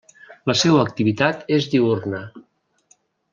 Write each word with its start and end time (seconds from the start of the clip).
La 0.51 0.53
seua 0.61 0.79
activitat 0.87 1.45
és 1.59 1.67
diürna. 1.75 2.23